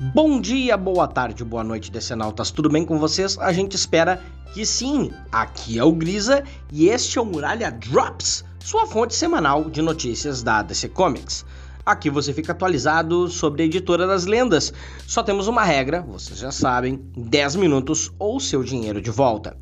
[0.00, 2.50] Bom dia, boa tarde, boa noite, decenautas.
[2.50, 3.38] Tudo bem com vocês?
[3.38, 4.20] A gente espera
[4.52, 5.12] que sim.
[5.30, 10.42] Aqui é o Grisa e este é o Muralha Drops, sua fonte semanal de notícias
[10.42, 11.46] da DC Comics.
[11.86, 14.72] Aqui você fica atualizado sobre a editora das lendas.
[15.06, 19.56] Só temos uma regra, vocês já sabem: 10 minutos ou seu dinheiro de volta.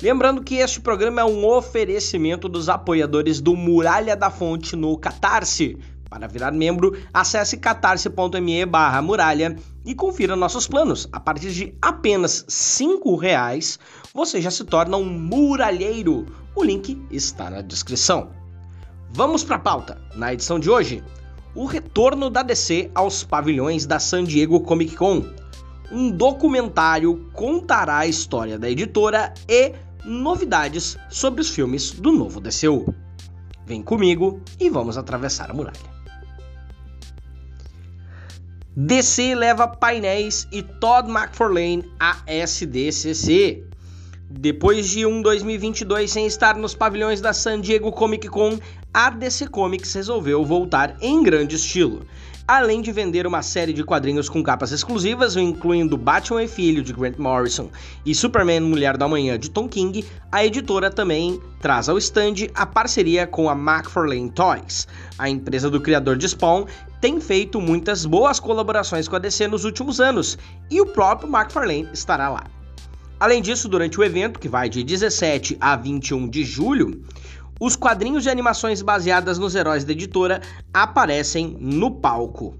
[0.00, 5.78] Lembrando que este programa é um oferecimento dos apoiadores do Muralha da Fonte no Catarse.
[6.08, 11.08] Para virar membro, acesse catarse.me barra muralha e confira nossos planos.
[11.12, 12.44] A partir de apenas
[12.80, 13.78] R$ reais,
[14.12, 16.26] você já se torna um muralheiro.
[16.54, 18.30] O link está na descrição.
[19.10, 20.00] Vamos para a pauta.
[20.14, 21.02] Na edição de hoje,
[21.54, 25.24] o retorno da DC aos pavilhões da San Diego Comic Con.
[25.92, 29.72] Um documentário contará a história da editora e
[30.04, 32.92] novidades sobre os filmes do novo DCU.
[33.66, 35.93] Vem comigo e vamos atravessar a muralha.
[38.76, 43.73] DC leva painéis e Todd McFarlane a SDCC.
[44.36, 48.58] Depois de um 2022 sem estar nos pavilhões da San Diego Comic Con,
[48.92, 52.04] a DC Comics resolveu voltar em grande estilo.
[52.46, 56.92] Além de vender uma série de quadrinhos com capas exclusivas, incluindo Batman e Filho de
[56.92, 57.70] Grant Morrison
[58.04, 62.66] e Superman Mulher da Manhã de Tom King, a editora também traz ao stand a
[62.66, 64.88] parceria com a McFarlane Toys.
[65.16, 66.66] A empresa do criador de Spawn
[67.00, 70.36] tem feito muitas boas colaborações com a DC nos últimos anos
[70.68, 72.44] e o próprio McFarlane estará lá.
[73.24, 77.02] Além disso, durante o evento, que vai de 17 a 21 de julho,
[77.58, 80.42] os quadrinhos de animações baseadas nos heróis da editora
[80.74, 82.54] aparecem no palco.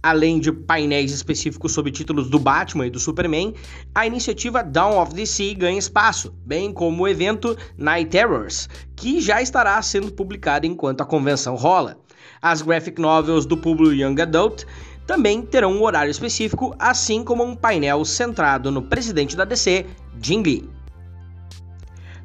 [0.00, 3.52] Além de painéis específicos sobre títulos do Batman e do Superman,
[3.92, 9.20] a iniciativa Dawn of the Sea ganha espaço, bem como o evento Night Terrors, que
[9.20, 11.98] já estará sendo publicado enquanto a convenção rola.
[12.40, 14.66] As graphic novels do público Young Adult
[15.06, 19.86] também terão um horário específico, assim como um painel centrado no presidente da DC,
[20.20, 20.68] Jim Lee.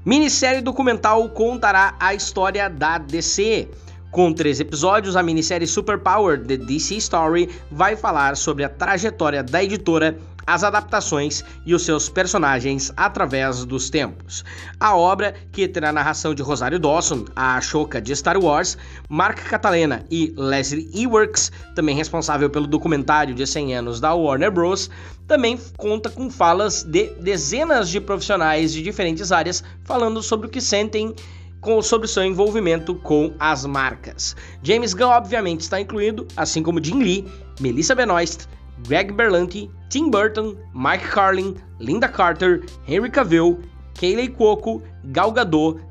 [0.04, 3.70] Minissérie documental contará a história da DC.
[4.10, 9.64] Com três episódios, a minissérie Superpower The DC Story vai falar sobre a trajetória da
[9.64, 10.18] editora
[10.52, 14.44] as adaptações e os seus personagens através dos tempos.
[14.78, 20.06] A obra, que terá narração de Rosário Dawson, a Ashoka de Star Wars, Mark Catalena
[20.12, 24.90] e Leslie Ewerks, também responsável pelo documentário de 100 anos da Warner Bros.,
[25.26, 30.60] também conta com falas de dezenas de profissionais de diferentes áreas falando sobre o que
[30.60, 31.16] sentem
[31.62, 34.36] com, sobre seu envolvimento com as marcas.
[34.62, 37.26] James Gunn, obviamente, está incluído, assim como Jim Lee,
[37.62, 38.50] Melissa Benoist,
[38.84, 45.82] Greg Berlanti, Tim Burton, Mike Carlin, Linda Carter, Henry Cavill, Kayleigh Cuoco, Gal Gadot,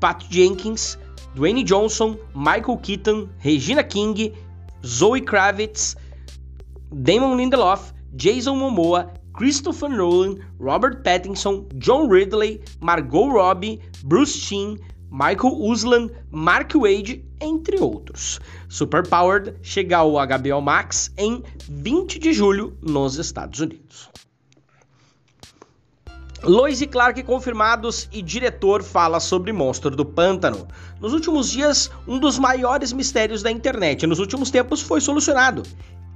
[0.00, 0.96] Pat Jenkins,
[1.34, 4.34] Dwayne Johnson, Michael Keaton, Regina King,
[4.84, 5.96] Zoe Kravitz,
[7.02, 14.78] Damon Lindelof, Jason Momoa, Christopher Nolan, Robert Pattinson, John Ridley, Margot Robbie, Bruce Timm,
[15.10, 18.40] Michael Uslan, Mark Wade, entre outros.
[18.68, 24.08] Superpowered chega ao HBO Max em 20 de julho nos Estados Unidos.
[26.42, 30.66] Lois e Clark confirmados e diretor fala sobre Monstro do Pântano.
[30.98, 35.62] Nos últimos dias, um dos maiores mistérios da internet nos últimos tempos foi solucionado.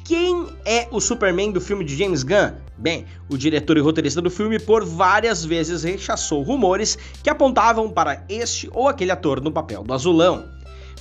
[0.04, 2.52] Quem é o Superman do filme de James Gunn?
[2.76, 8.22] Bem, o diretor e roteirista do filme por várias vezes rechaçou rumores que apontavam para
[8.28, 10.44] este ou aquele ator no papel do azulão.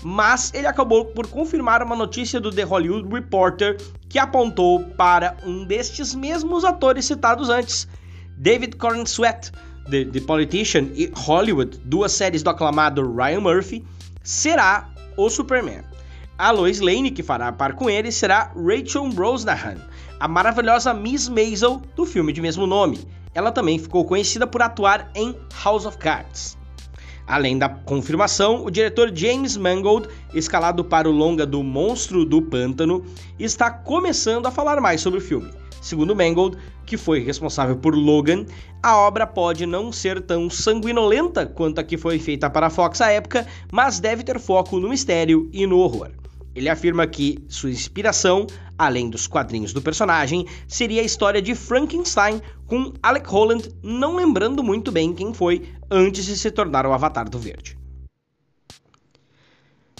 [0.01, 3.75] Mas ele acabou por confirmar uma notícia do The Hollywood Reporter
[4.07, 7.89] que apontou para um destes mesmos atores citados antes,
[8.37, 9.51] David Cornsweet,
[9.89, 13.83] de The Politician e Hollywood, duas séries do aclamado Ryan Murphy,
[14.23, 15.92] será o Superman.
[16.35, 19.77] A Lois Lane, que fará par com ele, será Rachel Brosnahan,
[20.19, 22.99] a maravilhosa Miss Maisel do filme de mesmo nome.
[23.35, 26.57] Ela também ficou conhecida por atuar em House of Cards.
[27.27, 33.05] Além da confirmação, o diretor James Mangold, escalado para o longa do Monstro do Pântano,
[33.37, 35.51] está começando a falar mais sobre o filme.
[35.81, 38.45] Segundo Mangold, que foi responsável por Logan,
[38.81, 43.01] a obra pode não ser tão sanguinolenta quanto a que foi feita para a Fox
[43.01, 46.22] à época, mas deve ter foco no mistério e no horror.
[46.55, 48.45] Ele afirma que sua inspiração,
[48.77, 54.63] além dos quadrinhos do personagem, seria a história de Frankenstein, com Alec Holland não lembrando
[54.63, 57.77] muito bem quem foi antes de se tornar o Avatar do Verde.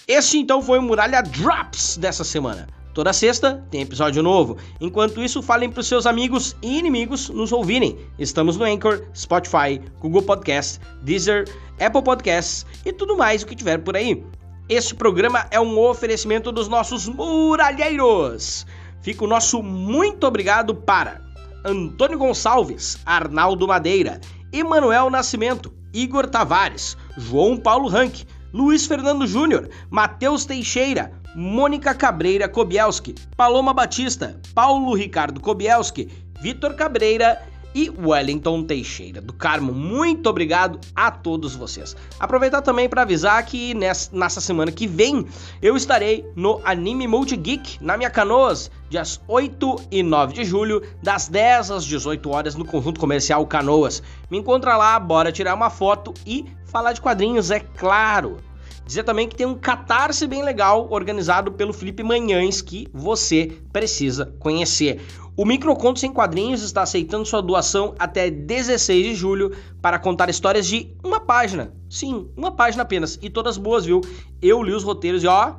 [0.08, 2.68] Este então foi o Muralha Drops dessa semana.
[2.94, 4.58] Toda sexta tem episódio novo.
[4.80, 7.98] Enquanto isso, falem para os seus amigos e inimigos nos ouvirem.
[8.20, 11.46] Estamos no Anchor, Spotify, Google Podcast, Deezer,
[11.80, 14.24] Apple Podcasts e tudo mais o que tiver por aí.
[14.70, 18.66] Este programa é um oferecimento dos nossos muralheiros.
[19.02, 21.20] fica o nosso muito obrigado para
[21.66, 24.22] Antônio Gonçalves, Arnaldo Madeira,
[24.54, 28.24] Emanuel Nascimento, Igor Tavares, João Paulo Rank,
[28.54, 36.08] Luiz Fernando Júnior, Matheus Teixeira, Mônica Cabreira Kobielski, Paloma Batista, Paulo Ricardo Kobielski,
[36.42, 37.42] Vitor Cabreira
[37.74, 39.74] e Wellington Teixeira do Carmo.
[39.74, 41.96] Muito obrigado a todos vocês.
[42.20, 45.26] Aproveitar também para avisar que nessa semana que vem
[45.62, 50.82] eu estarei no Anime Multi Geek na minha Canoas, dias 8 e 9 de julho,
[51.02, 54.04] das 10 às 18 horas no conjunto comercial Canoas.
[54.30, 58.38] Me encontra lá, bora tirar uma foto e falar de quadrinhos, é claro.
[58.86, 64.34] Dizer também que tem um catarse bem legal organizado pelo Felipe Manhães que você precisa
[64.40, 65.02] conhecer.
[65.36, 70.68] O Microcontos em Quadrinhos está aceitando sua doação até 16 de julho para contar histórias
[70.68, 71.74] de uma página.
[71.90, 73.18] Sim, uma página apenas.
[73.22, 74.02] E todas boas, viu?
[74.42, 75.56] Eu li os roteiros e ó,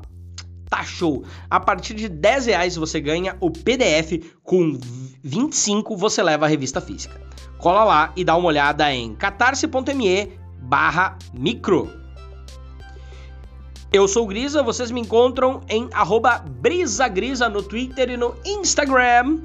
[0.70, 1.24] tá show.
[1.50, 4.78] A partir de 10 reais você ganha o PDF, com
[5.22, 7.20] 25 você leva a revista física.
[7.58, 12.03] Cola lá e dá uma olhada em catarse.me barra micro.
[13.94, 15.88] Eu sou Grisa, vocês me encontram em
[16.60, 19.38] brisagrisa no Twitter e no Instagram.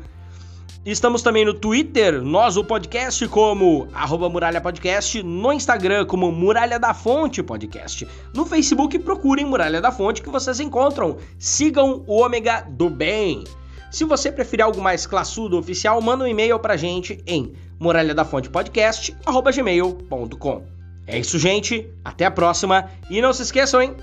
[0.83, 3.87] Estamos também no Twitter, nós o podcast como
[4.31, 8.07] Muralha Podcast, no Instagram como Muralha da Fonte Podcast.
[8.33, 11.17] No Facebook procurem Muralha da Fonte que vocês encontram.
[11.37, 13.43] Sigam o Ômega do Bem.
[13.91, 20.63] Se você preferir algo mais classudo oficial, manda um e-mail pra gente em muralhadafontepodcast.gmail.com
[21.05, 21.87] É isso, gente.
[22.03, 22.89] Até a próxima.
[23.11, 23.95] E não se esqueçam, hein?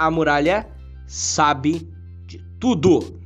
[0.00, 0.66] A muralha
[1.06, 1.86] sabe
[2.26, 3.19] de tudo.